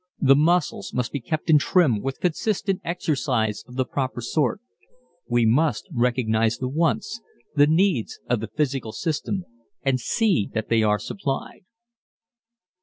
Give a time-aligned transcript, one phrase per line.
[0.19, 4.59] The muscles must be kept in trim with consistent exercise of the proper sort.
[5.27, 7.21] We must recognize the wants,
[7.55, 9.45] the needs of the physical system
[9.83, 11.65] and see that they are supplied.